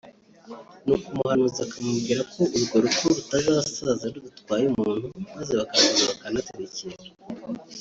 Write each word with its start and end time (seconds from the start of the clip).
nuko 0.85 1.07
umuhanuzi 1.11 1.59
akamubwira 1.65 2.21
ko 2.33 2.41
urwo 2.55 2.75
rugo 2.83 3.05
rutazasaza 3.15 4.05
rudatwaye 4.13 4.65
umuntu 4.73 5.05
maze 5.35 5.51
bakaraguza 5.59 6.03
bakanaterekera 6.11 6.97